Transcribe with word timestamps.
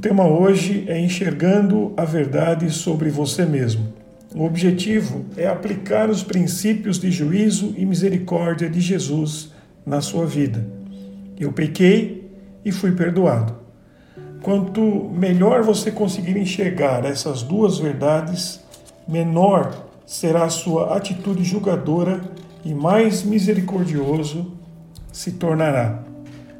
tema 0.00 0.26
hoje 0.26 0.84
é 0.88 0.98
enxergando 0.98 1.92
a 1.96 2.04
verdade 2.04 2.70
sobre 2.70 3.10
você 3.10 3.44
mesmo. 3.44 3.92
O 4.34 4.44
objetivo 4.44 5.24
é 5.36 5.46
aplicar 5.46 6.10
os 6.10 6.22
princípios 6.22 6.98
de 6.98 7.10
juízo 7.10 7.74
e 7.76 7.86
misericórdia 7.86 8.68
de 8.68 8.80
Jesus 8.80 9.52
na 9.84 10.00
sua 10.00 10.26
vida. 10.26 10.66
Eu 11.38 11.52
pequei 11.52 12.30
e 12.64 12.72
fui 12.72 12.92
perdoado. 12.92 13.54
Quanto 14.42 15.10
melhor 15.14 15.62
você 15.62 15.90
conseguir 15.90 16.36
enxergar 16.36 17.04
essas 17.04 17.42
duas 17.42 17.78
verdades, 17.78 18.60
menor 19.08 19.86
será 20.04 20.44
a 20.44 20.50
sua 20.50 20.96
atitude 20.96 21.42
julgadora 21.42 22.20
e 22.64 22.74
mais 22.74 23.22
misericordioso 23.22 24.52
se 25.12 25.32
tornará. 25.32 26.02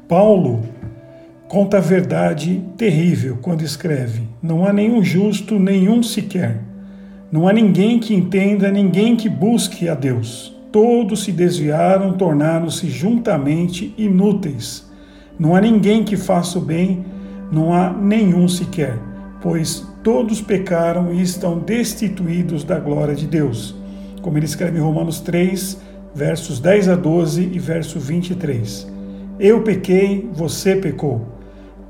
Paulo 0.07 0.63
conta 1.47 1.77
a 1.77 1.81
verdade 1.81 2.63
terrível 2.77 3.37
quando 3.41 3.61
escreve: 3.61 4.23
Não 4.41 4.65
há 4.65 4.73
nenhum 4.73 5.03
justo, 5.03 5.57
nenhum 5.57 6.03
sequer. 6.03 6.61
Não 7.31 7.47
há 7.47 7.53
ninguém 7.53 7.99
que 7.99 8.13
entenda, 8.13 8.71
ninguém 8.71 9.15
que 9.15 9.29
busque 9.29 9.89
a 9.89 9.93
Deus. 9.93 10.55
Todos 10.71 11.23
se 11.23 11.31
desviaram, 11.31 12.13
tornaram-se 12.13 12.89
juntamente 12.89 13.93
inúteis. 13.97 14.85
Não 15.39 15.55
há 15.55 15.61
ninguém 15.61 16.03
que 16.03 16.17
faça 16.17 16.57
o 16.57 16.61
bem, 16.61 17.05
não 17.51 17.73
há 17.73 17.91
nenhum 17.91 18.47
sequer, 18.47 18.97
pois 19.41 19.85
todos 20.03 20.41
pecaram 20.41 21.13
e 21.13 21.21
estão 21.21 21.59
destituídos 21.59 22.63
da 22.63 22.79
glória 22.79 23.15
de 23.15 23.27
Deus. 23.27 23.75
Como 24.21 24.37
ele 24.37 24.45
escreve 24.45 24.77
em 24.77 24.81
Romanos 24.81 25.19
3, 25.19 25.79
versos 26.13 26.59
10 26.59 26.89
a 26.89 26.95
12 26.95 27.49
e 27.53 27.59
verso 27.59 27.99
23. 27.99 28.87
Eu 29.39 29.61
pequei, 29.61 30.29
você 30.33 30.75
pecou. 30.75 31.36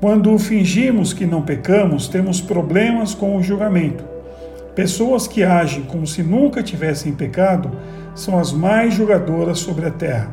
Quando 0.00 0.38
fingimos 0.38 1.12
que 1.12 1.26
não 1.26 1.42
pecamos, 1.42 2.06
temos 2.06 2.40
problemas 2.40 3.14
com 3.14 3.36
o 3.36 3.42
julgamento. 3.42 4.04
Pessoas 4.72 5.26
que 5.26 5.42
agem 5.42 5.82
como 5.82 6.06
se 6.06 6.22
nunca 6.22 6.62
tivessem 6.62 7.12
pecado 7.12 7.72
são 8.14 8.38
as 8.38 8.52
mais 8.52 8.94
julgadoras 8.94 9.58
sobre 9.58 9.86
a 9.86 9.90
terra. 9.90 10.30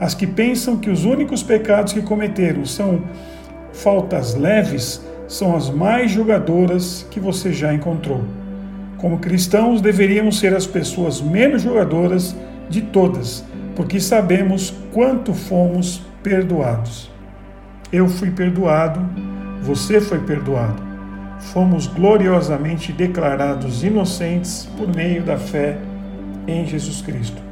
As 0.00 0.12
que 0.12 0.26
pensam 0.26 0.76
que 0.76 0.90
os 0.90 1.04
únicos 1.04 1.40
pecados 1.40 1.92
que 1.92 2.02
cometeram 2.02 2.64
são 2.64 3.02
faltas 3.72 4.34
leves 4.34 5.00
são 5.28 5.54
as 5.54 5.70
mais 5.70 6.10
julgadoras 6.10 7.06
que 7.12 7.20
você 7.20 7.52
já 7.52 7.72
encontrou. 7.72 8.24
Como 8.98 9.20
cristãos, 9.20 9.80
deveríamos 9.80 10.40
ser 10.40 10.52
as 10.52 10.66
pessoas 10.66 11.20
menos 11.20 11.62
julgadoras 11.62 12.34
de 12.68 12.80
todas, 12.80 13.44
porque 13.76 14.00
sabemos 14.00 14.74
quanto 14.92 15.32
fomos 15.32 16.02
perdoados. 16.24 17.19
Eu 17.92 18.08
fui 18.08 18.30
perdoado, 18.30 19.00
você 19.62 20.00
foi 20.00 20.20
perdoado. 20.20 20.80
Fomos 21.52 21.88
gloriosamente 21.88 22.92
declarados 22.92 23.82
inocentes 23.82 24.68
por 24.76 24.86
meio 24.94 25.24
da 25.24 25.36
fé 25.36 25.76
em 26.46 26.64
Jesus 26.64 27.02
Cristo. 27.02 27.42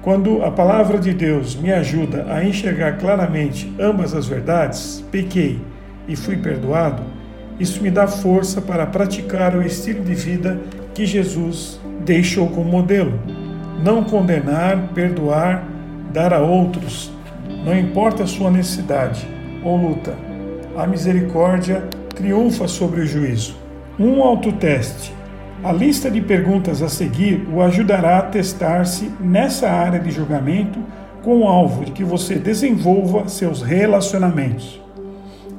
Quando 0.00 0.42
a 0.42 0.50
palavra 0.50 0.98
de 0.98 1.12
Deus 1.12 1.54
me 1.54 1.70
ajuda 1.70 2.24
a 2.30 2.42
enxergar 2.42 2.96
claramente 2.96 3.70
ambas 3.78 4.14
as 4.14 4.26
verdades, 4.26 5.04
pequei 5.12 5.60
e 6.08 6.16
fui 6.16 6.38
perdoado, 6.38 7.02
isso 7.60 7.82
me 7.82 7.90
dá 7.90 8.06
força 8.06 8.58
para 8.58 8.86
praticar 8.86 9.54
o 9.54 9.60
estilo 9.60 10.02
de 10.02 10.14
vida 10.14 10.58
que 10.94 11.04
Jesus 11.04 11.78
deixou 12.06 12.48
como 12.48 12.70
modelo. 12.70 13.20
Não 13.84 14.02
condenar, 14.02 14.78
perdoar, 14.94 15.62
dar 16.10 16.32
a 16.32 16.38
outros, 16.38 17.12
não 17.66 17.78
importa 17.78 18.22
a 18.22 18.26
sua 18.26 18.50
necessidade 18.50 19.41
ou 19.62 19.76
luta. 19.76 20.16
A 20.76 20.86
misericórdia 20.86 21.88
triunfa 22.14 22.68
sobre 22.68 23.00
o 23.02 23.06
juízo. 23.06 23.56
Um 23.98 24.22
autoteste. 24.22 25.14
A 25.62 25.72
lista 25.72 26.10
de 26.10 26.20
perguntas 26.20 26.82
a 26.82 26.88
seguir 26.88 27.46
o 27.52 27.62
ajudará 27.62 28.18
a 28.18 28.22
testar-se 28.22 29.10
nessa 29.20 29.70
área 29.70 30.00
de 30.00 30.10
julgamento 30.10 30.78
com 31.22 31.42
o 31.42 31.46
alvo 31.46 31.84
de 31.84 31.92
que 31.92 32.02
você 32.02 32.34
desenvolva 32.34 33.28
seus 33.28 33.62
relacionamentos. 33.62 34.80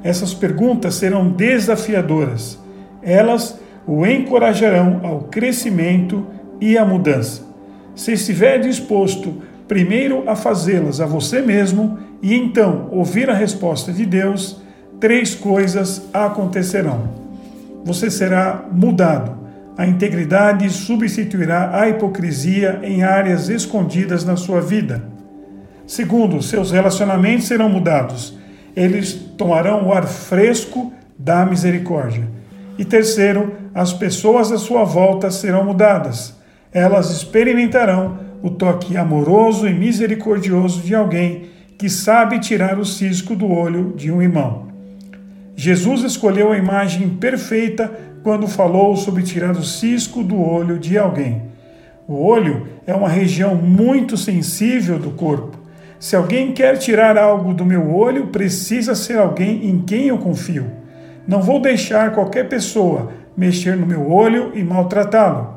Essas 0.02 0.34
perguntas 0.34 0.96
serão 0.96 1.30
desafiadoras. 1.30 2.58
Elas 3.02 3.58
o 3.86 4.06
encorajarão 4.06 5.00
ao 5.02 5.20
crescimento 5.22 6.26
e 6.60 6.76
à 6.76 6.84
mudança. 6.84 7.42
Se 7.94 8.12
estiver 8.12 8.58
disposto 8.58 9.42
primeiro 9.66 10.28
a 10.28 10.36
fazê-las 10.36 11.00
a 11.00 11.06
você 11.06 11.40
mesmo 11.40 11.98
e 12.22 12.34
então 12.34 12.88
ouvir 12.90 13.28
a 13.30 13.34
resposta 13.34 13.92
de 13.92 14.04
Deus, 14.06 14.60
três 15.00 15.34
coisas 15.34 16.08
acontecerão. 16.12 17.08
Você 17.84 18.10
será 18.10 18.64
mudado. 18.72 19.44
A 19.76 19.86
integridade 19.86 20.70
substituirá 20.70 21.78
a 21.78 21.88
hipocrisia 21.88 22.80
em 22.82 23.02
áreas 23.02 23.48
escondidas 23.48 24.24
na 24.24 24.36
sua 24.36 24.60
vida. 24.60 25.02
Segundo, 25.86 26.42
seus 26.42 26.70
relacionamentos 26.70 27.46
serão 27.46 27.68
mudados. 27.68 28.38
Eles 28.74 29.12
tomarão 29.12 29.88
o 29.88 29.92
ar 29.92 30.06
fresco 30.06 30.92
da 31.18 31.44
misericórdia. 31.44 32.26
E 32.78 32.84
terceiro, 32.84 33.52
as 33.74 33.92
pessoas 33.92 34.50
à 34.50 34.58
sua 34.58 34.84
volta 34.84 35.30
serão 35.30 35.64
mudadas. 35.64 36.34
Elas 36.72 37.10
experimentarão 37.10 38.18
o 38.42 38.50
toque 38.50 38.96
amoroso 38.96 39.66
e 39.66 39.74
misericordioso 39.74 40.82
de 40.82 40.94
alguém 40.94 41.46
que 41.78 41.88
sabe 41.88 42.38
tirar 42.38 42.78
o 42.78 42.84
cisco 42.84 43.34
do 43.34 43.50
olho 43.50 43.92
de 43.96 44.10
um 44.10 44.22
irmão. 44.22 44.68
Jesus 45.56 46.02
escolheu 46.02 46.52
a 46.52 46.58
imagem 46.58 47.08
perfeita 47.10 47.90
quando 48.22 48.48
falou 48.48 48.96
sobre 48.96 49.22
tirar 49.22 49.52
o 49.52 49.62
cisco 49.62 50.22
do 50.22 50.40
olho 50.40 50.78
de 50.78 50.96
alguém. 50.96 51.42
O 52.06 52.24
olho 52.24 52.66
é 52.86 52.94
uma 52.94 53.08
região 53.08 53.54
muito 53.54 54.16
sensível 54.16 54.98
do 54.98 55.10
corpo. 55.10 55.58
Se 55.98 56.16
alguém 56.16 56.52
quer 56.52 56.76
tirar 56.76 57.16
algo 57.16 57.54
do 57.54 57.64
meu 57.64 57.94
olho, 57.94 58.26
precisa 58.26 58.94
ser 58.94 59.18
alguém 59.18 59.68
em 59.68 59.80
quem 59.80 60.08
eu 60.08 60.18
confio. 60.18 60.66
Não 61.26 61.40
vou 61.40 61.60
deixar 61.60 62.12
qualquer 62.12 62.48
pessoa 62.48 63.10
mexer 63.36 63.76
no 63.76 63.86
meu 63.86 64.10
olho 64.10 64.52
e 64.54 64.62
maltratá-lo. 64.62 65.53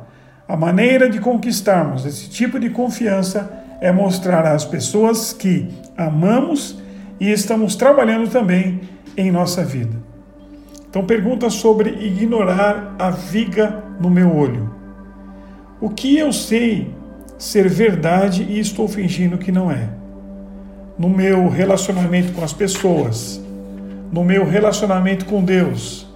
A 0.48 0.56
maneira 0.56 1.10
de 1.10 1.20
conquistarmos 1.20 2.06
esse 2.06 2.30
tipo 2.30 2.58
de 2.58 2.70
confiança 2.70 3.52
é 3.82 3.92
mostrar 3.92 4.46
às 4.46 4.64
pessoas 4.64 5.34
que 5.34 5.68
amamos 5.98 6.82
e 7.20 7.32
estamos 7.32 7.76
trabalhando 7.76 8.30
também 8.30 8.82
em 9.18 9.30
nossa 9.30 9.64
vida. 9.66 9.98
Então, 10.90 11.06
pergunta 11.06 11.50
sobre 11.50 11.90
ignorar 11.90 12.96
a 12.98 13.10
viga 13.10 13.84
no 14.00 14.10
meu 14.10 14.34
olho. 14.34 14.74
O 15.82 15.90
que 15.90 16.18
eu 16.18 16.32
sei 16.32 16.96
ser 17.38 17.68
verdade 17.68 18.44
e 18.44 18.60
estou 18.60 18.88
fingindo 18.88 19.38
que 19.38 19.52
não 19.52 19.70
é? 19.70 19.90
No 20.98 21.10
meu 21.10 21.50
relacionamento 21.50 22.32
com 22.32 22.44
as 22.44 22.54
pessoas, 22.54 23.40
no 24.12 24.24
meu 24.24 24.46
relacionamento 24.46 25.26
com 25.26 25.44
Deus, 25.44 26.08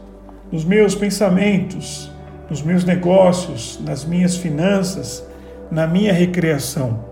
nos 0.52 0.64
meus 0.64 0.96
pensamentos, 0.96 2.11
nos 2.52 2.62
meus 2.62 2.84
negócios, 2.84 3.80
nas 3.82 4.04
minhas 4.04 4.36
finanças, 4.36 5.26
na 5.72 5.88
minha 5.88 6.12
recreação. 6.12 7.06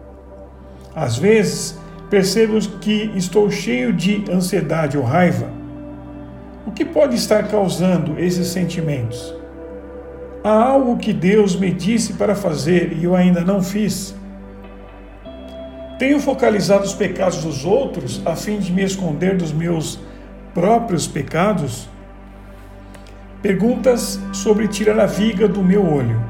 Às 0.93 1.17
vezes, 1.17 1.79
percebo 2.09 2.59
que 2.81 3.13
estou 3.15 3.49
cheio 3.49 3.93
de 3.93 4.25
ansiedade 4.29 4.97
ou 4.97 5.03
raiva. 5.05 5.49
O 6.67 6.71
que 6.71 6.83
pode 6.83 7.15
estar 7.15 7.47
causando 7.47 8.19
esses 8.19 8.47
sentimentos? 8.47 9.33
Há 10.43 10.51
algo 10.51 10.97
que 10.97 11.13
Deus 11.13 11.55
me 11.55 11.71
disse 11.71 12.15
para 12.15 12.35
fazer 12.35 12.91
e 12.91 13.05
eu 13.05 13.15
ainda 13.15 13.39
não 13.39 13.63
fiz? 13.63 14.13
Tenho 15.97 16.19
focalizado 16.19 16.83
os 16.83 16.93
pecados 16.93 17.45
dos 17.45 17.63
outros 17.63 18.21
a 18.25 18.35
fim 18.35 18.59
de 18.59 18.73
me 18.73 18.83
esconder 18.83 19.37
dos 19.37 19.53
meus 19.53 20.01
próprios 20.53 21.07
pecados? 21.07 21.87
Perguntas 23.41 24.19
sobre 24.33 24.67
tirar 24.67 24.99
a 24.99 25.05
viga 25.05 25.47
do 25.47 25.63
meu 25.63 25.85
olho. 25.85 26.21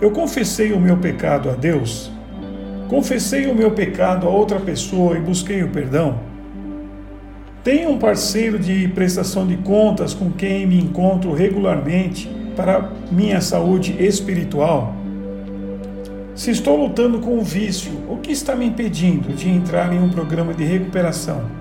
Eu 0.00 0.10
confessei 0.10 0.72
o 0.72 0.80
meu 0.80 0.96
pecado 0.96 1.48
a 1.48 1.52
Deus? 1.52 2.10
Confessei 2.88 3.46
o 3.46 3.54
meu 3.54 3.70
pecado 3.70 4.26
a 4.26 4.30
outra 4.30 4.58
pessoa 4.58 5.16
e 5.16 5.20
busquei 5.20 5.62
o 5.62 5.68
perdão? 5.68 6.18
Tenho 7.62 7.90
um 7.90 7.98
parceiro 7.98 8.58
de 8.58 8.88
prestação 8.88 9.46
de 9.46 9.58
contas 9.58 10.12
com 10.12 10.32
quem 10.32 10.66
me 10.66 10.76
encontro 10.76 11.32
regularmente 11.32 12.28
para 12.56 12.90
minha 13.12 13.40
saúde 13.40 13.94
espiritual? 14.04 14.96
Se 16.34 16.50
estou 16.50 16.76
lutando 16.76 17.20
com 17.20 17.38
o 17.38 17.44
vício, 17.44 17.92
o 18.08 18.16
que 18.16 18.32
está 18.32 18.56
me 18.56 18.66
impedindo 18.66 19.32
de 19.34 19.48
entrar 19.48 19.92
em 19.92 20.02
um 20.02 20.08
programa 20.08 20.52
de 20.52 20.64
recuperação? 20.64 21.59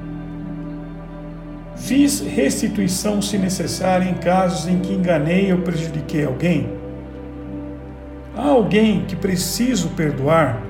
Fiz 1.80 2.20
restituição 2.20 3.22
se 3.22 3.38
necessária 3.38 4.08
em 4.08 4.14
casos 4.16 4.68
em 4.68 4.80
que 4.80 4.94
enganei 4.94 5.52
ou 5.52 5.60
prejudiquei 5.60 6.26
alguém? 6.26 6.70
Há 8.36 8.48
alguém 8.48 9.06
que 9.06 9.16
preciso 9.16 9.90
perdoar? 9.90 10.62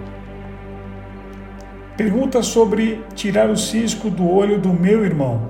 Pergunta 1.97 2.41
sobre 2.41 3.03
tirar 3.15 3.49
o 3.49 3.57
cisco 3.57 4.09
do 4.09 4.29
olho 4.29 4.59
do 4.59 4.71
meu 4.71 5.03
irmão. 5.03 5.49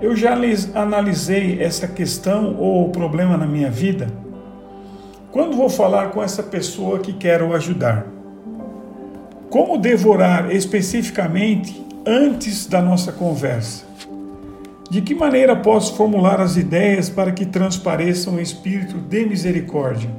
Eu 0.00 0.16
já 0.16 0.34
analisei 0.74 1.60
essa 1.60 1.86
questão 1.86 2.56
ou 2.56 2.88
problema 2.90 3.36
na 3.36 3.46
minha 3.46 3.70
vida? 3.70 4.06
Quando 5.32 5.56
vou 5.56 5.68
falar 5.68 6.10
com 6.10 6.22
essa 6.22 6.42
pessoa 6.42 7.00
que 7.00 7.12
quero 7.12 7.52
ajudar? 7.52 8.06
Como 9.50 9.76
devorar 9.76 10.54
especificamente 10.54 11.84
antes 12.06 12.64
da 12.64 12.80
nossa 12.80 13.12
conversa? 13.12 13.84
De 14.90 15.02
que 15.02 15.14
maneira 15.14 15.54
posso 15.54 15.94
formular 15.94 16.40
as 16.40 16.56
ideias 16.56 17.10
para 17.10 17.30
que 17.30 17.44
transpareçam 17.44 18.34
um 18.34 18.40
espírito 18.40 18.96
de 18.96 19.26
misericórdia? 19.26 20.10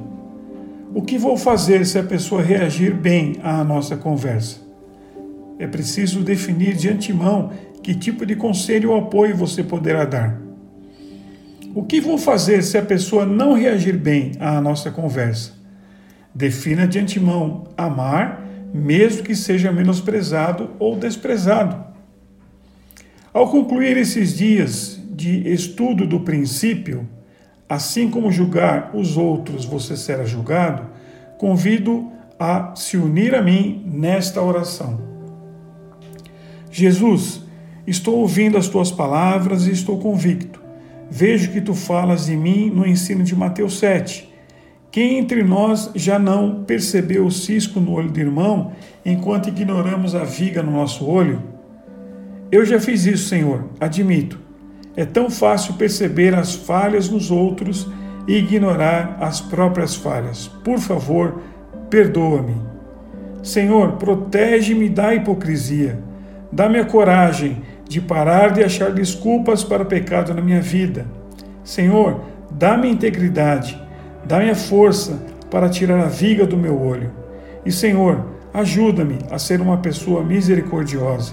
O 0.94 1.02
que 1.02 1.18
vou 1.18 1.36
fazer 1.36 1.84
se 1.84 1.98
a 1.98 2.04
pessoa 2.04 2.40
reagir 2.40 2.94
bem 2.94 3.36
à 3.42 3.64
nossa 3.64 3.96
conversa? 3.96 4.58
É 5.58 5.66
preciso 5.66 6.20
definir 6.20 6.76
de 6.76 6.88
antemão 6.88 7.50
que 7.82 7.94
tipo 7.94 8.24
de 8.24 8.36
conselho 8.36 8.90
ou 8.90 8.98
apoio 8.98 9.36
você 9.36 9.62
poderá 9.64 10.04
dar. 10.04 10.40
O 11.74 11.82
que 11.82 12.00
vou 12.00 12.16
fazer 12.16 12.62
se 12.62 12.78
a 12.78 12.82
pessoa 12.82 13.26
não 13.26 13.54
reagir 13.54 13.96
bem 13.96 14.32
à 14.38 14.60
nossa 14.60 14.90
conversa? 14.90 15.52
Defina 16.32 16.86
de 16.86 16.98
antemão 16.98 17.64
amar, 17.76 18.46
mesmo 18.72 19.24
que 19.24 19.34
seja 19.34 19.72
menosprezado 19.72 20.70
ou 20.78 20.96
desprezado. 20.96 21.89
Ao 23.32 23.48
concluir 23.48 23.96
esses 23.96 24.36
dias 24.36 25.00
de 25.08 25.48
estudo 25.52 26.04
do 26.04 26.20
princípio, 26.20 27.08
assim 27.68 28.10
como 28.10 28.32
julgar 28.32 28.90
os 28.92 29.16
outros 29.16 29.64
você 29.64 29.96
será 29.96 30.24
julgado, 30.24 30.88
convido 31.38 32.10
a 32.36 32.74
se 32.74 32.96
unir 32.96 33.32
a 33.36 33.40
mim 33.40 33.84
nesta 33.86 34.42
oração. 34.42 35.00
Jesus, 36.72 37.42
estou 37.86 38.18
ouvindo 38.18 38.58
as 38.58 38.66
tuas 38.66 38.90
palavras 38.90 39.66
e 39.68 39.70
estou 39.70 39.98
convicto. 40.00 40.60
Vejo 41.08 41.52
que 41.52 41.60
tu 41.60 41.74
falas 41.74 42.26
de 42.26 42.36
mim 42.36 42.68
no 42.68 42.84
ensino 42.84 43.22
de 43.22 43.36
Mateus 43.36 43.78
7. 43.78 44.28
Quem 44.90 45.18
entre 45.18 45.44
nós 45.44 45.90
já 45.94 46.18
não 46.18 46.64
percebeu 46.64 47.26
o 47.26 47.30
cisco 47.30 47.78
no 47.78 47.92
olho 47.92 48.10
do 48.10 48.18
irmão 48.18 48.72
enquanto 49.06 49.48
ignoramos 49.48 50.16
a 50.16 50.24
viga 50.24 50.64
no 50.64 50.72
nosso 50.72 51.06
olho? 51.06 51.49
Eu 52.50 52.64
já 52.64 52.80
fiz 52.80 53.06
isso, 53.06 53.28
Senhor, 53.28 53.64
admito 53.78 54.50
é 54.96 55.04
tão 55.04 55.30
fácil 55.30 55.74
perceber 55.74 56.34
as 56.34 56.54
falhas 56.54 57.08
nos 57.08 57.30
outros 57.30 57.88
e 58.26 58.36
ignorar 58.36 59.16
as 59.20 59.40
próprias 59.40 59.94
falhas. 59.94 60.48
Por 60.64 60.78
favor, 60.78 61.40
perdoa-me. 61.88 62.56
Senhor, 63.42 63.92
protege-me 63.92 64.88
da 64.88 65.14
hipocrisia. 65.14 65.98
Dá-me 66.52 66.78
a 66.78 66.84
coragem 66.84 67.62
de 67.88 68.00
parar 68.00 68.52
de 68.52 68.62
achar 68.62 68.92
desculpas 68.92 69.64
para 69.64 69.82
o 69.82 69.86
pecado 69.86 70.34
na 70.34 70.42
minha 70.42 70.60
vida. 70.60 71.06
Senhor, 71.64 72.20
dá-me 72.50 72.90
integridade, 72.90 73.80
dá-me 74.24 74.50
a 74.50 74.54
força 74.54 75.22
para 75.50 75.68
tirar 75.68 76.00
a 76.00 76.08
viga 76.08 76.46
do 76.46 76.56
meu 76.56 76.78
olho. 76.78 77.10
E 77.64 77.72
Senhor, 77.72 78.24
ajuda-me 78.52 79.18
a 79.30 79.38
ser 79.38 79.60
uma 79.60 79.78
pessoa 79.78 80.22
misericordiosa. 80.22 81.32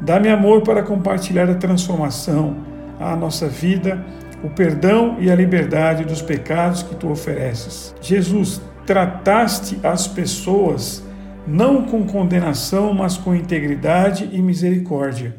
Dá-me 0.00 0.28
amor 0.28 0.62
para 0.62 0.82
compartilhar 0.82 1.48
a 1.48 1.54
transformação 1.54 2.56
à 2.98 3.14
nossa 3.14 3.48
vida 3.48 4.04
o 4.42 4.50
perdão 4.50 5.16
e 5.20 5.30
a 5.30 5.34
liberdade 5.34 6.04
dos 6.04 6.20
pecados 6.20 6.82
que 6.82 6.94
tu 6.96 7.08
ofereces. 7.08 7.94
Jesus, 8.00 8.60
trataste 8.84 9.78
as 9.82 10.08
pessoas 10.08 11.04
não 11.46 11.84
com 11.84 12.04
condenação, 12.04 12.92
mas 12.92 13.16
com 13.16 13.34
integridade 13.34 14.28
e 14.32 14.42
misericórdia. 14.42 15.36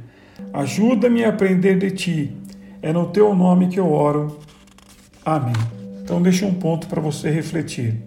Ajuda-me 0.53 1.23
a 1.23 1.29
aprender 1.29 1.77
de 1.77 1.91
ti. 1.91 2.37
É 2.81 2.91
no 2.91 3.07
teu 3.07 3.35
nome 3.35 3.67
que 3.67 3.79
eu 3.79 3.91
oro. 3.91 4.39
Amém. 5.25 5.53
Então 6.01 6.21
deixa 6.21 6.45
um 6.45 6.53
ponto 6.53 6.87
para 6.87 7.01
você 7.01 7.29
refletir. 7.29 8.01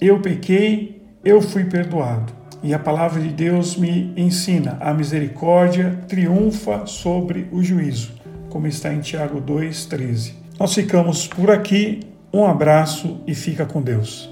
Eu 0.00 0.20
pequei, 0.20 1.02
eu 1.24 1.40
fui 1.40 1.64
perdoado. 1.64 2.32
E 2.62 2.72
a 2.72 2.78
palavra 2.78 3.20
de 3.20 3.28
Deus 3.28 3.76
me 3.76 4.12
ensina: 4.16 4.78
a 4.80 4.94
misericórdia 4.94 5.98
triunfa 6.08 6.86
sobre 6.86 7.48
o 7.52 7.62
juízo 7.62 8.22
como 8.52 8.66
está 8.66 8.92
em 8.92 9.00
Tiago 9.00 9.40
2,13. 9.40 10.34
Nós 10.60 10.74
ficamos 10.74 11.26
por 11.26 11.50
aqui. 11.50 12.00
Um 12.30 12.44
abraço 12.44 13.20
e 13.26 13.34
fica 13.34 13.64
com 13.64 13.80
Deus. 13.80 14.31